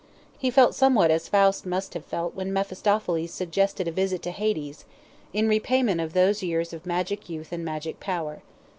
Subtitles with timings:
[0.39, 4.83] He felt somewhat as Faust must have felt when Mephistopheles suggested a visit to Hades,
[5.31, 8.41] in repayment of those years of magic youth and magic power.